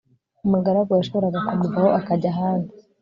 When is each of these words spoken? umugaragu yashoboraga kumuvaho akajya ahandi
umugaragu 0.45 0.91
yashoboraga 0.99 1.39
kumuvaho 1.47 1.89
akajya 1.99 2.27
ahandi 2.33 2.71